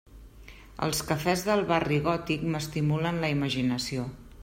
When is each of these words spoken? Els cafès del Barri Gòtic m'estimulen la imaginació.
Els 0.87 1.01
cafès 1.09 1.45
del 1.49 1.63
Barri 1.73 2.01
Gòtic 2.09 2.49
m'estimulen 2.55 3.25
la 3.27 3.35
imaginació. 3.39 4.13